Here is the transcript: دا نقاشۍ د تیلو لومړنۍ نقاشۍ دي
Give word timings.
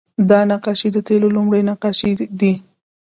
دا 0.29 0.39
نقاشۍ 0.51 0.89
د 0.93 0.97
تیلو 1.07 1.27
لومړنۍ 1.35 1.61
نقاشۍ 1.71 2.11
دي 2.39 2.53